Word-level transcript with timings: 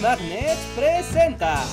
Magnet 0.00 0.56
presenta. 0.76 1.64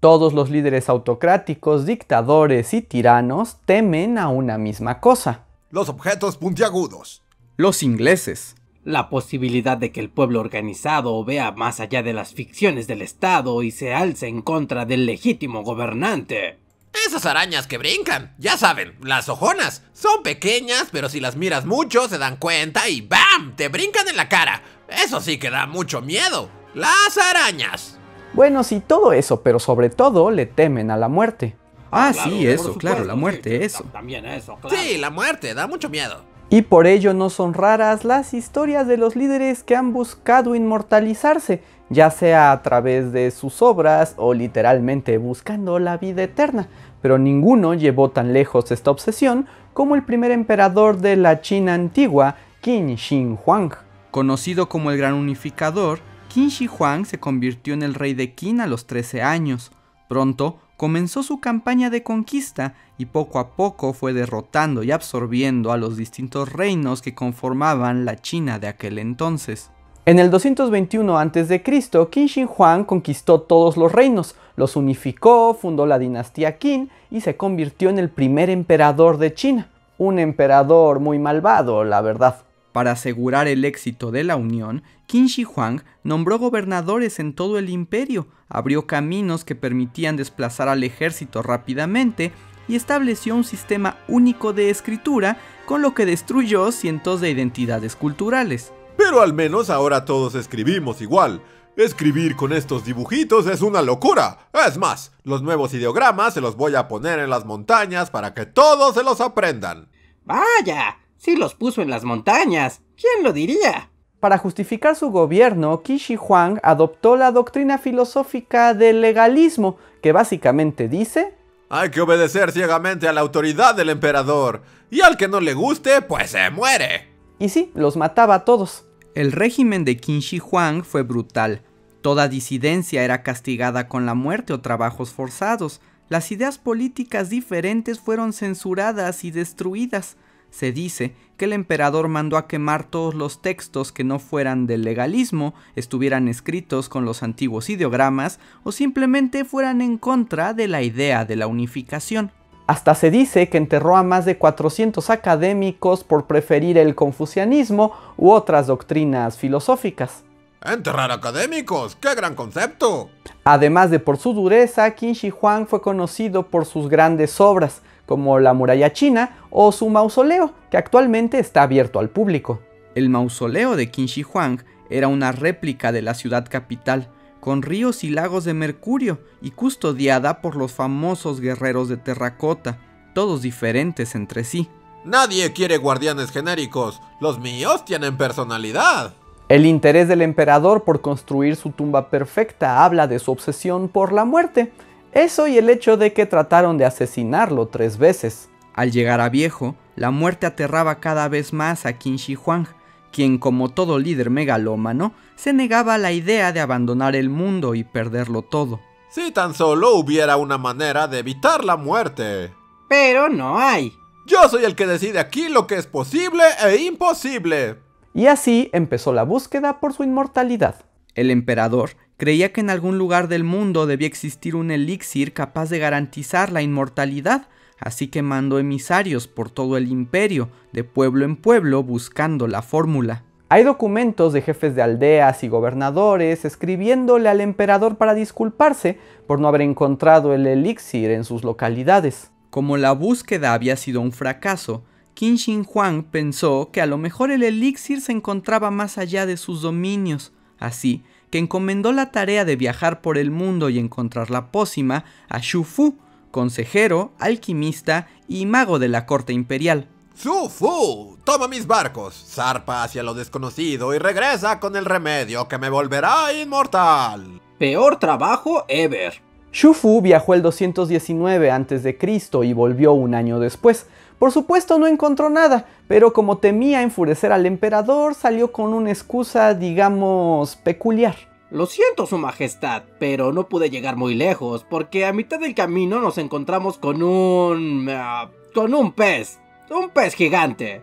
Todos 0.00 0.32
los 0.32 0.48
líderes 0.48 0.88
autocráticos, 0.88 1.84
dictadores 1.84 2.72
y 2.72 2.80
tiranos 2.80 3.58
temen 3.66 4.16
a 4.16 4.28
una 4.28 4.56
misma 4.56 5.00
cosa. 5.00 5.44
Los 5.70 5.88
objetos 5.88 6.38
puntiagudos. 6.38 7.22
Los 7.56 7.82
ingleses. 7.82 8.54
La 8.84 9.10
posibilidad 9.10 9.76
de 9.76 9.92
que 9.92 10.00
el 10.00 10.08
pueblo 10.08 10.40
organizado 10.40 11.22
vea 11.24 11.52
más 11.52 11.80
allá 11.80 12.02
de 12.02 12.14
las 12.14 12.32
ficciones 12.32 12.86
del 12.86 13.02
Estado 13.02 13.62
y 13.62 13.72
se 13.72 13.92
alce 13.92 14.28
en 14.28 14.40
contra 14.40 14.86
del 14.86 15.04
legítimo 15.04 15.62
gobernante. 15.62 16.58
Esas 17.06 17.26
arañas 17.26 17.66
que 17.66 17.76
brincan, 17.76 18.34
ya 18.38 18.56
saben, 18.56 18.94
las 19.02 19.28
ojonas. 19.28 19.82
Son 19.92 20.22
pequeñas, 20.22 20.88
pero 20.90 21.10
si 21.10 21.20
las 21.20 21.36
miras 21.36 21.66
mucho 21.66 22.08
se 22.08 22.16
dan 22.16 22.36
cuenta 22.36 22.88
y 22.88 23.02
¡bam! 23.02 23.54
Te 23.56 23.68
brincan 23.68 24.08
en 24.08 24.16
la 24.16 24.28
cara. 24.28 24.62
Eso 24.88 25.20
sí 25.20 25.38
que 25.38 25.50
da 25.50 25.66
mucho 25.66 26.00
miedo. 26.00 26.57
Las 26.78 27.18
arañas. 27.18 27.98
Bueno, 28.34 28.62
sí, 28.62 28.80
todo 28.86 29.12
eso, 29.12 29.42
pero 29.42 29.58
sobre 29.58 29.90
todo 29.90 30.30
le 30.30 30.46
temen 30.46 30.90
a 30.90 30.96
la 30.96 31.08
muerte. 31.08 31.56
Ah, 31.90 32.10
Claro, 32.12 32.30
sí, 32.30 32.46
eso, 32.46 32.62
supuesto, 32.64 32.78
claro, 32.80 33.04
la 33.04 33.14
muerte, 33.14 33.58
sí, 33.58 33.64
eso. 33.64 33.84
También 33.92 34.24
eso, 34.26 34.56
claro. 34.60 34.76
Sí, 34.76 34.96
la 34.98 35.10
muerte 35.10 35.54
da 35.54 35.66
mucho 35.66 35.88
miedo. 35.88 36.22
Y 36.50 36.62
por 36.62 36.86
ello 36.86 37.14
no 37.14 37.30
son 37.30 37.52
raras 37.52 38.04
las 38.04 38.32
historias 38.32 38.86
de 38.86 38.96
los 38.96 39.16
líderes 39.16 39.62
que 39.64 39.74
han 39.76 39.92
buscado 39.92 40.54
inmortalizarse, 40.54 41.62
ya 41.90 42.10
sea 42.10 42.52
a 42.52 42.62
través 42.62 43.12
de 43.12 43.30
sus 43.30 43.60
obras 43.60 44.14
o 44.16 44.32
literalmente 44.32 45.18
buscando 45.18 45.78
la 45.78 45.96
vida 45.96 46.22
eterna, 46.22 46.68
pero 47.02 47.18
ninguno 47.18 47.74
llevó 47.74 48.10
tan 48.10 48.32
lejos 48.32 48.70
esta 48.70 48.90
obsesión 48.90 49.46
como 49.74 49.94
el 49.94 50.04
primer 50.04 50.30
emperador 50.30 50.98
de 50.98 51.16
la 51.16 51.40
China 51.40 51.74
antigua, 51.74 52.36
Qin 52.60 52.94
Shi 52.96 53.36
Huang. 53.44 53.72
Conocido 54.10 54.68
como 54.68 54.90
el 54.90 54.96
Gran 54.98 55.14
Unificador, 55.14 56.00
Qin 56.38 56.50
Shi 56.50 56.68
Huang 56.68 57.04
se 57.04 57.18
convirtió 57.18 57.74
en 57.74 57.82
el 57.82 57.94
rey 57.94 58.14
de 58.14 58.32
Qin 58.32 58.60
a 58.60 58.68
los 58.68 58.86
13 58.86 59.22
años. 59.22 59.72
Pronto 60.08 60.60
comenzó 60.76 61.24
su 61.24 61.40
campaña 61.40 61.90
de 61.90 62.04
conquista 62.04 62.74
y 62.96 63.06
poco 63.06 63.40
a 63.40 63.56
poco 63.56 63.92
fue 63.92 64.12
derrotando 64.12 64.84
y 64.84 64.92
absorbiendo 64.92 65.72
a 65.72 65.76
los 65.76 65.96
distintos 65.96 66.52
reinos 66.52 67.02
que 67.02 67.12
conformaban 67.12 68.04
la 68.04 68.14
China 68.22 68.60
de 68.60 68.68
aquel 68.68 69.00
entonces. 69.00 69.72
En 70.06 70.20
el 70.20 70.30
221 70.30 71.18
a.C., 71.18 71.60
Qin 72.08 72.26
Shi 72.28 72.44
Huang 72.44 72.84
conquistó 72.84 73.40
todos 73.40 73.76
los 73.76 73.90
reinos, 73.90 74.36
los 74.54 74.76
unificó, 74.76 75.58
fundó 75.60 75.86
la 75.86 75.98
dinastía 75.98 76.56
Qin 76.56 76.88
y 77.10 77.20
se 77.20 77.36
convirtió 77.36 77.90
en 77.90 77.98
el 77.98 78.10
primer 78.10 78.48
emperador 78.48 79.18
de 79.18 79.34
China. 79.34 79.70
Un 79.98 80.20
emperador 80.20 81.00
muy 81.00 81.18
malvado, 81.18 81.82
la 81.82 82.00
verdad. 82.00 82.42
Para 82.78 82.92
asegurar 82.92 83.48
el 83.48 83.64
éxito 83.64 84.12
de 84.12 84.22
la 84.22 84.36
unión, 84.36 84.84
Qin 85.08 85.26
Shi 85.26 85.42
Huang 85.42 85.82
nombró 86.04 86.38
gobernadores 86.38 87.18
en 87.18 87.34
todo 87.34 87.58
el 87.58 87.70
imperio, 87.70 88.28
abrió 88.48 88.86
caminos 88.86 89.44
que 89.44 89.56
permitían 89.56 90.16
desplazar 90.16 90.68
al 90.68 90.84
ejército 90.84 91.42
rápidamente 91.42 92.30
y 92.68 92.76
estableció 92.76 93.34
un 93.34 93.42
sistema 93.42 93.96
único 94.06 94.52
de 94.52 94.70
escritura, 94.70 95.38
con 95.66 95.82
lo 95.82 95.92
que 95.92 96.06
destruyó 96.06 96.70
cientos 96.70 97.20
de 97.20 97.30
identidades 97.30 97.96
culturales. 97.96 98.72
Pero 98.96 99.22
al 99.22 99.34
menos 99.34 99.70
ahora 99.70 100.04
todos 100.04 100.36
escribimos 100.36 101.02
igual. 101.02 101.42
Escribir 101.76 102.36
con 102.36 102.52
estos 102.52 102.84
dibujitos 102.84 103.48
es 103.48 103.60
una 103.60 103.82
locura. 103.82 104.50
Es 104.68 104.78
más, 104.78 105.10
los 105.24 105.42
nuevos 105.42 105.74
ideogramas 105.74 106.32
se 106.32 106.40
los 106.40 106.54
voy 106.54 106.76
a 106.76 106.86
poner 106.86 107.18
en 107.18 107.30
las 107.30 107.44
montañas 107.44 108.12
para 108.12 108.34
que 108.34 108.46
todos 108.46 108.94
se 108.94 109.02
los 109.02 109.20
aprendan. 109.20 109.88
Vaya, 110.24 110.96
sí 111.18 111.36
los 111.36 111.54
puso 111.54 111.82
en 111.82 111.90
las 111.90 112.04
montañas. 112.04 112.80
¿Quién 112.96 113.22
lo 113.22 113.32
diría? 113.32 113.90
Para 114.20 114.38
justificar 114.38 114.96
su 114.96 115.10
gobierno, 115.10 115.82
Qin 115.82 115.98
Shi 115.98 116.16
Huang 116.16 116.58
adoptó 116.62 117.14
la 117.16 117.30
doctrina 117.30 117.78
filosófica 117.78 118.74
del 118.74 119.00
legalismo, 119.00 119.76
que 120.02 120.10
básicamente 120.12 120.88
dice 120.88 121.34
Hay 121.68 121.90
que 121.90 122.00
obedecer 122.00 122.50
ciegamente 122.50 123.06
a 123.06 123.12
la 123.12 123.20
autoridad 123.20 123.74
del 123.74 123.90
emperador. 123.90 124.62
Y 124.90 125.02
al 125.02 125.16
que 125.16 125.28
no 125.28 125.40
le 125.40 125.54
guste, 125.54 126.00
pues 126.02 126.30
se 126.30 126.50
muere. 126.50 127.08
y 127.38 127.50
sí, 127.50 127.70
los 127.74 127.96
mataba 127.96 128.34
a 128.34 128.44
todos. 128.44 128.86
El 129.14 129.32
régimen 129.32 129.84
de 129.84 129.96
Qin 129.98 130.20
Shi 130.20 130.40
Huang 130.40 130.82
fue 130.82 131.02
brutal. 131.02 131.62
Toda 132.00 132.28
disidencia 132.28 133.02
era 133.02 133.22
castigada 133.22 133.86
con 133.88 134.06
la 134.06 134.14
muerte 134.14 134.52
o 134.52 134.60
trabajos 134.60 135.10
forzados. 135.12 135.80
Las 136.08 136.32
ideas 136.32 136.58
políticas 136.58 137.28
diferentes 137.28 138.00
fueron 138.00 138.32
censuradas 138.32 139.24
y 139.24 139.30
destruidas. 139.30 140.16
Se 140.50 140.72
dice 140.72 141.14
que 141.36 141.44
el 141.44 141.52
emperador 141.52 142.08
mandó 142.08 142.36
a 142.36 142.48
quemar 142.48 142.84
todos 142.84 143.14
los 143.14 143.40
textos 143.42 143.92
que 143.92 144.04
no 144.04 144.18
fueran 144.18 144.66
del 144.66 144.82
legalismo, 144.82 145.54
estuvieran 145.76 146.28
escritos 146.28 146.88
con 146.88 147.04
los 147.04 147.22
antiguos 147.22 147.70
ideogramas 147.70 148.40
o 148.64 148.72
simplemente 148.72 149.44
fueran 149.44 149.80
en 149.80 149.98
contra 149.98 150.52
de 150.52 150.68
la 150.68 150.82
idea 150.82 151.24
de 151.24 151.36
la 151.36 151.46
unificación. 151.46 152.32
Hasta 152.66 152.94
se 152.94 153.10
dice 153.10 153.48
que 153.48 153.56
enterró 153.56 153.96
a 153.96 154.02
más 154.02 154.26
de 154.26 154.36
400 154.36 155.08
académicos 155.08 156.04
por 156.04 156.26
preferir 156.26 156.76
el 156.76 156.94
confucianismo 156.94 157.92
u 158.18 158.30
otras 158.30 158.66
doctrinas 158.66 159.38
filosóficas. 159.38 160.24
Enterrar 160.62 161.12
académicos, 161.12 161.96
qué 161.96 162.14
gran 162.14 162.34
concepto. 162.34 163.08
Además 163.44 163.90
de 163.90 164.00
por 164.00 164.18
su 164.18 164.34
dureza, 164.34 164.90
Qin 164.94 165.14
Shi 165.14 165.30
Huang 165.30 165.66
fue 165.66 165.80
conocido 165.80 166.48
por 166.48 166.66
sus 166.66 166.88
grandes 166.90 167.40
obras, 167.40 167.80
como 168.08 168.38
la 168.38 168.54
muralla 168.54 168.92
china 168.94 169.36
o 169.50 169.70
su 169.70 169.90
mausoleo, 169.90 170.54
que 170.70 170.78
actualmente 170.78 171.38
está 171.38 171.62
abierto 171.62 172.00
al 172.00 172.08
público. 172.08 172.60
El 172.94 173.10
mausoleo 173.10 173.76
de 173.76 173.90
Qin 173.90 174.06
Shi 174.06 174.22
Huang 174.24 174.64
era 174.88 175.08
una 175.08 175.30
réplica 175.30 175.92
de 175.92 176.00
la 176.00 176.14
ciudad 176.14 176.48
capital, 176.48 177.10
con 177.40 177.60
ríos 177.60 178.04
y 178.04 178.08
lagos 178.08 178.44
de 178.44 178.54
mercurio 178.54 179.20
y 179.42 179.50
custodiada 179.50 180.40
por 180.40 180.56
los 180.56 180.72
famosos 180.72 181.40
guerreros 181.40 181.90
de 181.90 181.98
terracota, 181.98 182.78
todos 183.14 183.42
diferentes 183.42 184.14
entre 184.14 184.42
sí. 184.42 184.70
Nadie 185.04 185.52
quiere 185.52 185.76
guardianes 185.76 186.30
genéricos. 186.30 187.02
Los 187.20 187.38
míos 187.38 187.84
tienen 187.84 188.16
personalidad. 188.16 189.12
El 189.50 189.66
interés 189.66 190.08
del 190.08 190.22
emperador 190.22 190.84
por 190.84 191.02
construir 191.02 191.56
su 191.56 191.70
tumba 191.70 192.08
perfecta 192.08 192.84
habla 192.84 193.06
de 193.06 193.18
su 193.18 193.32
obsesión 193.32 193.88
por 193.88 194.12
la 194.12 194.24
muerte. 194.24 194.72
Eso 195.12 195.48
y 195.48 195.58
el 195.58 195.70
hecho 195.70 195.96
de 195.96 196.12
que 196.12 196.26
trataron 196.26 196.78
de 196.78 196.84
asesinarlo 196.84 197.68
tres 197.68 197.98
veces. 197.98 198.50
Al 198.74 198.92
llegar 198.92 199.20
a 199.20 199.28
viejo, 199.28 199.74
la 199.96 200.10
muerte 200.10 200.46
aterraba 200.46 201.00
cada 201.00 201.28
vez 201.28 201.52
más 201.52 201.86
a 201.86 201.94
Qin 201.94 202.16
Shi 202.16 202.36
Huang, 202.36 202.66
quien 203.10 203.38
como 203.38 203.70
todo 203.70 203.98
líder 203.98 204.30
megalómano, 204.30 205.12
se 205.34 205.52
negaba 205.52 205.94
a 205.94 205.98
la 205.98 206.12
idea 206.12 206.52
de 206.52 206.60
abandonar 206.60 207.16
el 207.16 207.30
mundo 207.30 207.74
y 207.74 207.84
perderlo 207.84 208.42
todo. 208.42 208.80
Si 209.10 209.30
tan 209.32 209.54
solo 209.54 209.94
hubiera 209.96 210.36
una 210.36 210.58
manera 210.58 211.08
de 211.08 211.20
evitar 211.20 211.64
la 211.64 211.76
muerte. 211.76 212.52
Pero 212.88 213.28
no 213.28 213.58
hay. 213.58 213.92
Yo 214.26 214.48
soy 214.48 214.64
el 214.64 214.74
que 214.74 214.86
decide 214.86 215.18
aquí 215.18 215.48
lo 215.48 215.66
que 215.66 215.76
es 215.76 215.86
posible 215.86 216.44
e 216.62 216.76
imposible. 216.76 217.78
Y 218.12 218.26
así 218.26 218.68
empezó 218.72 219.12
la 219.12 219.22
búsqueda 219.22 219.80
por 219.80 219.94
su 219.94 220.04
inmortalidad. 220.04 220.84
El 221.18 221.32
emperador 221.32 221.96
creía 222.16 222.52
que 222.52 222.60
en 222.60 222.70
algún 222.70 222.96
lugar 222.96 223.26
del 223.26 223.42
mundo 223.42 223.86
debía 223.86 224.06
existir 224.06 224.54
un 224.54 224.70
elixir 224.70 225.32
capaz 225.32 225.68
de 225.68 225.80
garantizar 225.80 226.52
la 226.52 226.62
inmortalidad, 226.62 227.48
así 227.80 228.06
que 228.06 228.22
mandó 228.22 228.60
emisarios 228.60 229.26
por 229.26 229.50
todo 229.50 229.76
el 229.76 229.88
imperio, 229.88 230.48
de 230.72 230.84
pueblo 230.84 231.24
en 231.24 231.34
pueblo, 231.34 231.82
buscando 231.82 232.46
la 232.46 232.62
fórmula. 232.62 233.24
Hay 233.48 233.64
documentos 233.64 234.32
de 234.32 234.42
jefes 234.42 234.76
de 234.76 234.82
aldeas 234.82 235.42
y 235.42 235.48
gobernadores 235.48 236.44
escribiéndole 236.44 237.28
al 237.28 237.40
emperador 237.40 237.96
para 237.96 238.14
disculparse 238.14 239.00
por 239.26 239.40
no 239.40 239.48
haber 239.48 239.62
encontrado 239.62 240.34
el 240.34 240.46
elixir 240.46 241.10
en 241.10 241.24
sus 241.24 241.42
localidades. 241.42 242.30
Como 242.50 242.76
la 242.76 242.92
búsqueda 242.92 243.54
había 243.54 243.74
sido 243.74 244.00
un 244.02 244.12
fracaso, 244.12 244.84
Qin 245.14 245.34
Shi 245.34 245.62
Huang 245.66 246.04
pensó 246.04 246.70
que 246.72 246.80
a 246.80 246.86
lo 246.86 246.96
mejor 246.96 247.32
el 247.32 247.42
elixir 247.42 248.00
se 248.00 248.12
encontraba 248.12 248.70
más 248.70 248.98
allá 248.98 249.26
de 249.26 249.36
sus 249.36 249.62
dominios, 249.62 250.32
así 250.58 251.02
que 251.30 251.38
encomendó 251.38 251.92
la 251.92 252.10
tarea 252.10 252.44
de 252.44 252.56
viajar 252.56 253.00
por 253.00 253.18
el 253.18 253.30
mundo 253.30 253.68
y 253.68 253.78
encontrar 253.78 254.30
la 254.30 254.50
pócima 254.50 255.04
a 255.28 255.40
Xu 255.40 255.64
Fu, 255.64 255.96
consejero, 256.30 257.12
alquimista 257.18 258.08
y 258.26 258.46
mago 258.46 258.78
de 258.78 258.88
la 258.88 259.06
corte 259.06 259.32
imperial. 259.32 259.88
Su 260.14 260.48
Fu, 260.48 261.16
toma 261.24 261.46
mis 261.46 261.66
barcos, 261.66 262.14
zarpa 262.28 262.82
hacia 262.82 263.02
lo 263.02 263.14
desconocido 263.14 263.94
y 263.94 263.98
regresa 263.98 264.58
con 264.58 264.74
el 264.74 264.84
remedio 264.84 265.46
que 265.46 265.58
me 265.58 265.70
volverá 265.70 266.32
inmortal. 266.32 267.40
Peor 267.58 267.98
trabajo 267.98 268.64
ever. 268.68 269.22
Xu 269.52 269.74
Fu 269.74 270.02
viajó 270.02 270.34
el 270.34 270.42
219 270.42 271.50
a.C. 271.50 271.98
y 272.42 272.52
volvió 272.52 272.92
un 272.92 273.14
año 273.14 273.38
después. 273.38 273.86
Por 274.18 274.32
supuesto 274.32 274.78
no 274.78 274.86
encontró 274.86 275.30
nada, 275.30 275.66
pero 275.86 276.12
como 276.12 276.38
temía 276.38 276.82
enfurecer 276.82 277.32
al 277.32 277.46
emperador, 277.46 278.14
salió 278.14 278.50
con 278.50 278.74
una 278.74 278.90
excusa, 278.90 279.54
digamos, 279.54 280.56
peculiar. 280.56 281.16
Lo 281.50 281.66
siento, 281.66 282.04
Su 282.04 282.18
Majestad, 282.18 282.82
pero 282.98 283.32
no 283.32 283.48
pude 283.48 283.70
llegar 283.70 283.96
muy 283.96 284.14
lejos, 284.14 284.66
porque 284.68 285.06
a 285.06 285.12
mitad 285.12 285.38
del 285.38 285.54
camino 285.54 286.00
nos 286.00 286.18
encontramos 286.18 286.76
con 286.78 287.02
un... 287.02 287.88
ah, 287.90 288.30
con 288.54 288.74
un 288.74 288.92
pez. 288.92 289.38
Un 289.70 289.90
pez 289.90 290.14
gigante. 290.14 290.82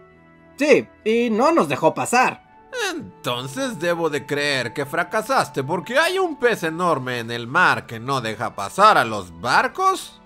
Sí, 0.57 0.87
y 1.03 1.29
no 1.29 1.51
nos 1.51 1.67
dejó 1.67 1.93
pasar. 1.93 2.45
Entonces 2.93 3.79
debo 3.79 4.09
de 4.09 4.25
creer 4.25 4.73
que 4.73 4.85
fracasaste 4.85 5.63
porque 5.63 5.97
hay 5.97 6.19
un 6.19 6.37
pez 6.37 6.63
enorme 6.63 7.19
en 7.19 7.31
el 7.31 7.47
mar 7.47 7.85
que 7.85 7.99
no 7.99 8.21
deja 8.21 8.55
pasar 8.55 8.97
a 8.97 9.05
los 9.05 9.39
barcos. 9.39 10.21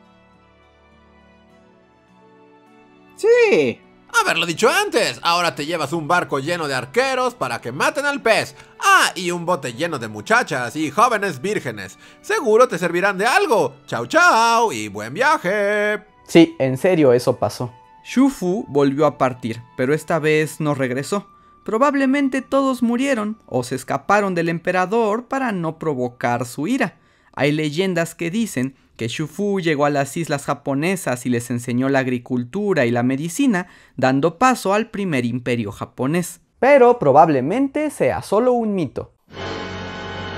Sí. 3.20 3.82
Haberlo 4.22 4.46
dicho 4.46 4.70
antes. 4.70 5.20
Ahora 5.24 5.54
te 5.54 5.66
llevas 5.66 5.92
un 5.92 6.08
barco 6.08 6.40
lleno 6.40 6.70
de 6.70 6.74
arqueros 6.74 7.36
para 7.36 7.60
que 7.60 7.74
maten 7.74 8.06
al 8.06 8.22
pez. 8.22 8.56
Ah, 8.80 9.12
y 9.14 9.32
un 9.32 9.46
bote 9.46 9.74
lleno 9.74 10.00
de 10.00 10.08
muchachas 10.08 10.78
y 10.78 10.90
jóvenes 10.90 11.42
vírgenes. 11.42 12.00
Seguro 12.22 12.70
te 12.70 12.78
servirán 12.78 13.18
de 13.18 13.26
algo. 13.26 13.76
Chao, 13.88 14.06
chao 14.06 14.72
y 14.72 14.88
buen 14.88 15.14
viaje. 15.14 16.02
Sí, 16.26 16.56
en 16.60 16.78
serio, 16.78 17.12
eso 17.12 17.36
pasó. 17.38 17.74
Shufu 18.06 18.66
volvió 18.70 19.06
a 19.06 19.18
partir, 19.18 19.62
pero 19.76 19.94
esta 19.94 20.18
vez 20.18 20.62
no 20.62 20.74
regresó. 20.74 21.28
Probablemente 21.66 22.42
todos 22.42 22.82
murieron 22.82 23.38
o 23.46 23.64
se 23.64 23.76
escaparon 23.76 24.34
del 24.34 24.48
emperador 24.48 25.28
para 25.28 25.52
no 25.52 25.78
provocar 25.78 26.46
su 26.46 26.68
ira. 26.68 26.98
Hay 27.34 27.52
leyendas 27.52 28.16
que 28.16 28.32
dicen 28.32 28.76
que 29.00 29.08
Shufu 29.08 29.62
llegó 29.62 29.86
a 29.86 29.90
las 29.90 30.18
islas 30.18 30.44
japonesas 30.44 31.26
y 31.26 31.30
les 31.30 31.50
enseñó 31.52 31.88
la 31.88 32.00
agricultura 32.00 32.86
y 32.86 32.92
la 32.92 33.02
medicina, 33.02 33.68
dando 33.96 34.38
paso 34.38 34.74
al 34.74 34.90
primer 34.90 35.24
imperio 35.24 35.72
japonés. 35.72 36.42
Pero 36.60 37.00
probablemente 37.00 37.92
sea 37.92 38.22
solo 38.22 38.52
un 38.52 38.76
mito. 38.76 39.14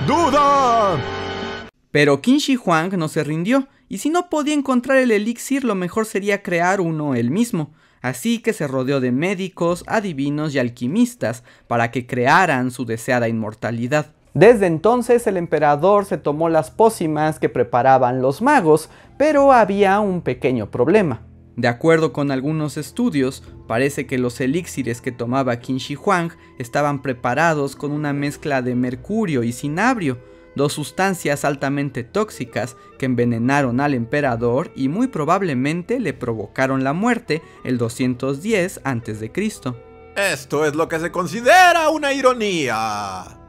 ¡Duda! 0.06 0.96
Pero 1.90 2.22
Qin 2.22 2.38
Shi 2.38 2.54
Huang 2.54 2.96
no 2.96 3.08
se 3.08 3.24
rindió, 3.24 3.66
y 3.88 3.98
si 3.98 4.10
no 4.10 4.30
podía 4.30 4.54
encontrar 4.54 4.98
el 4.98 5.10
elixir, 5.10 5.64
lo 5.64 5.74
mejor 5.74 6.06
sería 6.06 6.44
crear 6.44 6.80
uno 6.80 7.16
él 7.16 7.32
mismo. 7.32 7.74
Así 8.00 8.38
que 8.38 8.52
se 8.52 8.68
rodeó 8.68 9.00
de 9.00 9.10
médicos, 9.10 9.82
adivinos 9.88 10.54
y 10.54 10.60
alquimistas 10.60 11.42
para 11.66 11.90
que 11.90 12.06
crearan 12.06 12.70
su 12.70 12.84
deseada 12.84 13.28
inmortalidad. 13.28 14.14
Desde 14.34 14.66
entonces 14.66 15.26
el 15.26 15.36
emperador 15.36 16.06
se 16.06 16.16
tomó 16.16 16.48
las 16.48 16.70
pócimas 16.70 17.38
que 17.38 17.50
preparaban 17.50 18.22
los 18.22 18.40
magos, 18.40 18.88
pero 19.18 19.52
había 19.52 20.00
un 20.00 20.22
pequeño 20.22 20.70
problema. 20.70 21.20
De 21.56 21.68
acuerdo 21.68 22.14
con 22.14 22.30
algunos 22.30 22.78
estudios, 22.78 23.42
parece 23.68 24.06
que 24.06 24.16
los 24.16 24.40
elixires 24.40 25.02
que 25.02 25.12
tomaba 25.12 25.58
Qin 25.58 25.76
Shi 25.76 25.96
Huang 25.96 26.32
estaban 26.58 27.02
preparados 27.02 27.76
con 27.76 27.92
una 27.92 28.14
mezcla 28.14 28.62
de 28.62 28.74
mercurio 28.74 29.42
y 29.42 29.52
cinabrio, 29.52 30.18
dos 30.56 30.72
sustancias 30.72 31.44
altamente 31.44 32.04
tóxicas 32.04 32.76
que 32.98 33.04
envenenaron 33.04 33.80
al 33.80 33.92
emperador 33.92 34.70
y 34.74 34.88
muy 34.88 35.08
probablemente 35.08 36.00
le 36.00 36.14
provocaron 36.14 36.84
la 36.84 36.94
muerte 36.94 37.42
el 37.64 37.76
210 37.76 38.80
a.C. 38.82 39.32
Esto 40.16 40.64
es 40.64 40.74
lo 40.74 40.88
que 40.88 41.00
se 41.00 41.12
considera 41.12 41.90
una 41.90 42.14
ironía. 42.14 43.41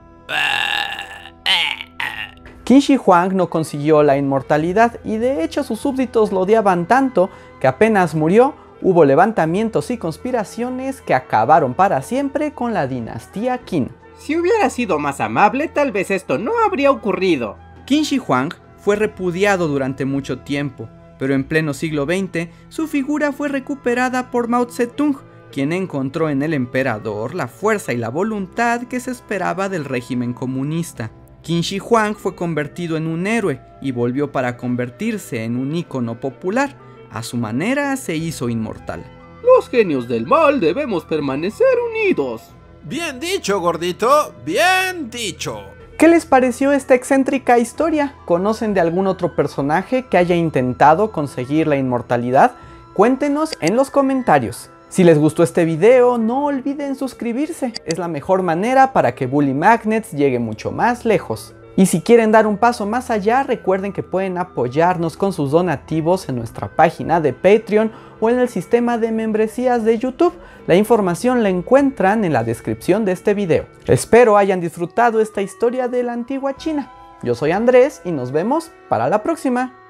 Qin 2.64 2.80
Shi 2.80 2.96
Huang 2.96 3.36
no 3.36 3.50
consiguió 3.50 4.04
la 4.04 4.18
inmortalidad 4.18 5.00
y 5.04 5.18
de 5.18 5.44
hecho 5.44 5.64
sus 5.64 5.80
súbditos 5.80 6.32
lo 6.32 6.42
odiaban 6.42 6.86
tanto 6.86 7.30
que 7.60 7.68
apenas 7.68 8.16
murió 8.16 8.56
hubo 8.82 9.06
levantamientos 9.06 9.92
y 9.92 9.98
conspiraciones 9.98 11.02
que 11.02 11.14
acabaron 11.14 11.74
para 11.74 12.02
siempre 12.02 12.54
con 12.54 12.74
la 12.74 12.88
dinastía 12.88 13.58
Qin. 13.58 13.90
Si 14.18 14.38
hubiera 14.38 14.70
sido 14.70 15.00
más 15.00 15.20
amable, 15.20 15.68
tal 15.68 15.92
vez 15.92 16.12
esto 16.12 16.38
no 16.38 16.54
habría 16.66 16.92
ocurrido. 16.92 17.58
Qin 17.86 18.04
Shi 18.04 18.20
Huang 18.20 18.54
fue 18.78 18.96
repudiado 18.96 19.68
durante 19.68 20.06
mucho 20.06 20.40
tiempo, 20.40 20.88
pero 21.20 21.34
en 21.34 21.44
pleno 21.44 21.74
siglo 21.74 22.06
XX 22.06 22.50
su 22.70 22.88
figura 22.88 23.32
fue 23.32 23.50
recuperada 23.50 24.32
por 24.32 24.48
Mao 24.48 24.70
Zedong, 24.70 25.18
quien 25.54 25.72
encontró 25.72 26.30
en 26.32 26.42
el 26.42 26.54
emperador 26.56 27.36
la 27.36 27.48
fuerza 27.48 27.94
y 27.94 27.98
la 27.98 28.10
voluntad 28.10 28.88
que 28.88 29.00
se 29.00 29.12
esperaba 29.12 29.70
del 29.70 29.86
régimen 29.86 30.34
comunista. 30.34 31.12
Qin 31.44 31.62
Shi 31.62 31.78
Huang 31.78 32.16
fue 32.16 32.36
convertido 32.36 32.98
en 32.98 33.06
un 33.06 33.28
héroe 33.28 33.62
y 33.80 33.92
volvió 33.92 34.32
para 34.32 34.58
convertirse 34.58 35.44
en 35.44 35.56
un 35.56 35.76
ícono 35.76 36.20
popular. 36.20 36.76
A 37.12 37.22
su 37.22 37.38
manera 37.38 37.96
se 37.98 38.16
hizo 38.16 38.50
inmortal. 38.50 39.06
Los 39.44 39.70
genios 39.70 40.08
del 40.08 40.26
mal 40.26 40.60
debemos 40.60 41.06
permanecer 41.06 41.68
unidos. 41.92 42.42
Bien 42.84 43.20
dicho, 43.20 43.60
gordito. 43.60 44.34
Bien 44.44 45.12
dicho. 45.12 45.62
¿Qué 46.00 46.08
les 46.08 46.26
pareció 46.26 46.72
esta 46.72 46.96
excéntrica 46.96 47.60
historia? 47.60 48.16
¿Conocen 48.26 48.74
de 48.74 48.80
algún 48.80 49.06
otro 49.06 49.36
personaje 49.36 50.08
que 50.08 50.18
haya 50.18 50.36
intentado 50.36 51.12
conseguir 51.12 51.68
la 51.68 51.76
inmortalidad? 51.76 52.54
Cuéntenos 52.96 53.56
en 53.62 53.76
los 53.76 53.92
comentarios. 53.92 54.72
Si 54.94 55.04
les 55.04 55.18
gustó 55.18 55.42
este 55.42 55.66
video, 55.66 56.20
no 56.20 56.46
olviden 56.46 56.96
suscribirse, 56.96 57.74
es 57.84 57.98
la 57.98 58.08
mejor 58.08 58.44
manera 58.44 58.94
para 58.94 59.16
que 59.16 59.26
Bully 59.26 59.56
Magnets 59.56 60.12
llegue 60.12 60.38
mucho 60.38 60.72
más 60.72 61.04
lejos. 61.04 61.56
Y 61.76 61.88
si 61.88 62.02
quieren 62.02 62.32
dar 62.32 62.46
un 62.46 62.58
paso 62.58 62.86
más 62.86 63.10
allá, 63.10 63.42
recuerden 63.42 63.92
que 63.92 64.04
pueden 64.04 64.38
apoyarnos 64.38 65.18
con 65.18 65.34
sus 65.34 65.50
donativos 65.50 66.30
en 66.30 66.36
nuestra 66.36 66.68
página 66.68 67.22
de 67.22 67.34
Patreon 67.34 67.92
o 68.20 68.30
en 68.30 68.38
el 68.38 68.50
sistema 68.50 69.00
de 69.00 69.12
membresías 69.12 69.84
de 69.84 69.98
YouTube. 69.98 70.36
La 70.68 70.76
información 70.76 71.42
la 71.42 71.50
encuentran 71.50 72.24
en 72.24 72.32
la 72.32 72.44
descripción 72.44 73.04
de 73.04 73.14
este 73.14 73.34
video. 73.34 73.66
Espero 73.88 74.38
hayan 74.38 74.62
disfrutado 74.62 75.22
esta 75.22 75.42
historia 75.42 75.88
de 75.88 76.04
la 76.04 76.14
antigua 76.14 76.56
China. 76.56 76.92
Yo 77.24 77.34
soy 77.34 77.50
Andrés 77.50 78.04
y 78.06 78.12
nos 78.12 78.32
vemos 78.32 78.70
para 78.90 79.10
la 79.10 79.24
próxima. 79.24 79.83